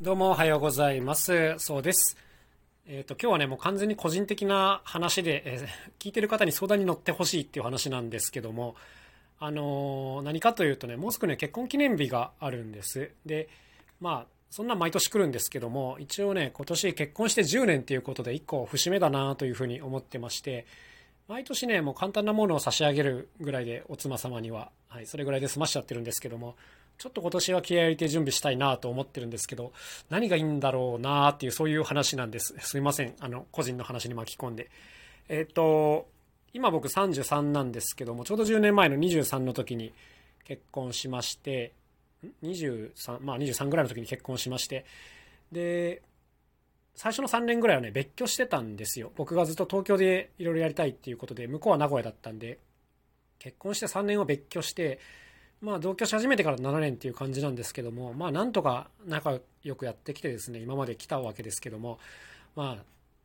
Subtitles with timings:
[0.00, 1.56] どうもおはようございます。
[1.58, 2.16] そうです。
[2.86, 5.68] えっ、ー、と、今日はね、もう完全に個人的な話で、えー、
[5.98, 8.76] 聞いてる方に相談に乗ってほしいっていう話なんですけども、
[9.40, 13.10] あのー、何かというとね、もうすぐね、結婚記念日があるんです。
[13.26, 13.48] で、
[14.00, 20.64] まあ、そんな毎年来るんですけども、一応ね、今年結婚して10年っていうことで1個節目だなというふうに思ってまして、
[21.26, 26.54] 毎年ね、もう簡単なものを差し上げるぐらいで、お妻様には、はい、それぐらいで済ましちゃってるんですけども、
[26.98, 29.72] ちょっと今年は気合入れて準備したいなと思ってるんですけど、
[30.10, 32.54] 何がいいんだろうなっていう、そういう話なんです。
[32.58, 33.14] すいません。
[33.20, 34.68] あの、個人の話に巻き込んで。
[35.28, 36.08] えっ、と、
[36.52, 39.92] 今僕33なんですけども、ちょうど10年前の23の時に
[40.44, 41.72] 結婚しまして、
[42.42, 44.84] 23、まあ23ぐらいの時に結婚しまして、
[45.52, 46.02] で、
[46.96, 49.12] 最初の3年ぐらいはね、別居してたんですよ。
[49.14, 52.58] 僕がずっと東京でいろいろやりたいっていうことで、向こうは名古屋だったんで、
[53.38, 54.98] 結婚して3年は別居して、
[55.60, 61.98] まあ同居し始めてから7年っていう感じなんですけども、まあなんとか仲良くやってきてですね、今まで来たわけですけども、
[62.54, 62.78] ま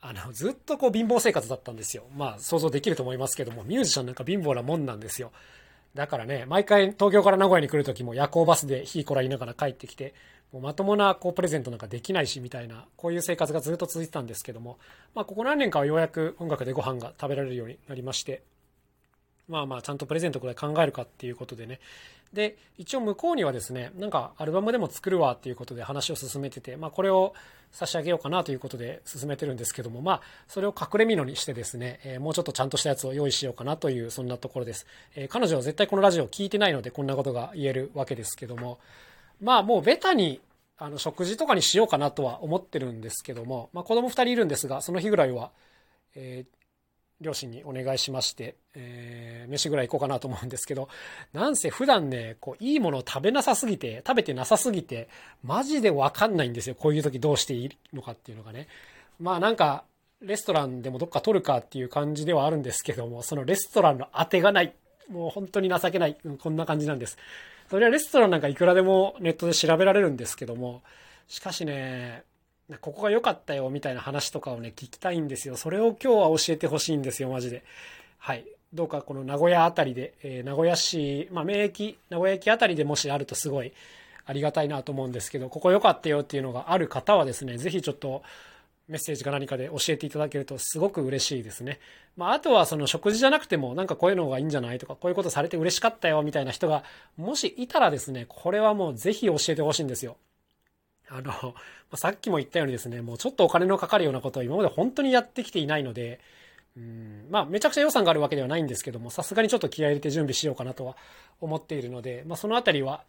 [0.00, 2.04] あ、あの、ずっとこう貧乏生活だったんですよ。
[2.16, 5.32] まあ想像できると思いますけども、ミュージシャンなんか貧乏なもんなんですよ。
[5.94, 10.14] だからね、毎回東京から名古屋に来る時も夜行バスでひいこら言いながら帰ってきて、
[10.52, 14.78] もうまともなこうプレゼントなんかできないしみたいな、こういう生活がずっと続いてたんですけども、
[15.14, 18.42] まあここ何年かはようやく音楽でご飯が食べられるようになりまして、
[19.50, 21.80] まあまあちゃんとプレゼントくらい考えるかっていうことでね。
[22.32, 27.34] で、一応向こうにはですね、なんかアルバムでも作るわっていうことで話を進めてて、まあこれを
[27.72, 34.86] 差し上げようかなということで進めてるんですけども、まあそれを隠れみのにしてですね、えー、もうちょっとちゃんとしたやつを用意しようかなというそんなところです。
[35.16, 38.78] えー、彼女は絶対このラジオを聞いてないのでこんなことが言えるわけですけども、
[39.40, 40.40] まあもうベタに
[40.78, 45.50] あの食事とかにしようかなとは思ってるんですけども、まあ子供2人いるんですが、その日ぐらいは、
[46.14, 46.59] えー
[47.20, 50.88] 両親にお願いしまして、えー、飯ぐらい行こうかなと思うんですけど、
[51.32, 55.08] なんせ普段ね、こう、いいものを食べなさすぎて、食べてなさすぎて、
[55.42, 56.74] マジでわかんないんですよ。
[56.74, 58.68] こういう時どうしていいのかっていうのがね。
[59.18, 59.84] まあなんか、
[60.22, 64.74] レストランでもどっか取るかっていう感じではあるんですけども、そのレストランの当てがない。
[65.08, 66.16] もう本当に情けない。
[66.38, 67.18] こんな感じなんです。
[67.70, 70.82] それはレストランなんかいくらでもネットで調べられるんですけども、
[71.28, 72.24] しかしね、
[72.78, 75.56] ここが良かったよみたいな話とかをね、聞きたいんですよ。
[75.56, 77.62] それを今日は教えてほしいんですよ、マジで。
[78.18, 78.44] はい。
[78.72, 83.72] どうかこの名古屋あたりで、えー、名古屋市、まあ、名駅、名古屋駅あたりでもしあるとすごい
[84.26, 88.22] ありがたいなと思うんですけど、ここ良かったよっていうのがある方はですね、ぜひちょっと
[88.86, 91.80] メッセージか何かで教えていただけるとすごく嬉しいですね。
[92.16, 96.84] まあ、あとはその食事じゃなくてもなんかこういうのがいいんじゃないとか、こういうことされて嬉しかったよみたいな人が
[97.16, 100.16] もしいたらですね、これはもうぜひ教えてほしいんですよ。
[101.10, 101.54] あの、
[101.96, 106.20] さっきも言ったようにですね、もうちょっとお金のかかるようなことを今まで本当にやってきていないので、
[106.76, 110.96] うん、まあ、めちゃくちゃ予算があるわけではないんですけども、さすがにちょっと気合入れて準備しようかなとは
[111.40, 113.02] 思っているので、まあ、そのあたりは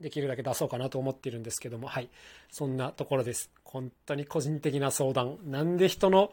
[0.00, 2.08] できるだけ出そうかなと思っているんですけども、はい。
[2.50, 3.50] そんなところです。
[3.64, 5.38] 本当に個人的な相談。
[5.44, 6.30] なんで人の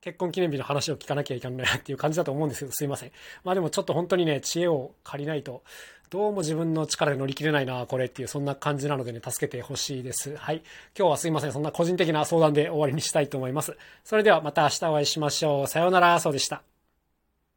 [0.00, 3.12] 結婚記念日の話を聞かなきゃいけないなっていう感じだと思うんですけど、すいません。
[3.42, 5.62] まあでもちょっと本当にね、知恵を借りないと、
[6.10, 10.36] どうも自分の力で乗り切れないな、これっていう、そんな感じなのでね、助けてほしいです。
[10.36, 10.62] はい。
[10.96, 11.52] 今日はすいません。
[11.52, 13.76] そんな個人的な相談で終わりにしたいと思います。
[14.04, 15.66] それではまた明日お会いしましょう。
[15.66, 16.73] さようなら、そうでした。